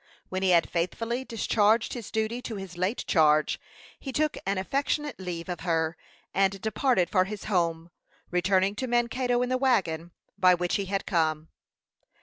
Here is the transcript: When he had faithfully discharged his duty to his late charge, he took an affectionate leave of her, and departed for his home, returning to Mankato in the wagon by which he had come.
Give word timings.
When 0.29 0.41
he 0.41 0.49
had 0.49 0.67
faithfully 0.67 1.23
discharged 1.23 1.93
his 1.93 2.09
duty 2.09 2.41
to 2.41 2.55
his 2.55 2.75
late 2.75 3.05
charge, 3.05 3.59
he 3.99 4.11
took 4.11 4.35
an 4.47 4.57
affectionate 4.57 5.19
leave 5.19 5.47
of 5.47 5.59
her, 5.59 5.95
and 6.33 6.59
departed 6.59 7.07
for 7.07 7.25
his 7.25 7.43
home, 7.43 7.91
returning 8.31 8.73
to 8.77 8.87
Mankato 8.87 9.43
in 9.43 9.49
the 9.49 9.59
wagon 9.59 10.09
by 10.39 10.55
which 10.55 10.77
he 10.77 10.85
had 10.85 11.05
come. 11.05 11.49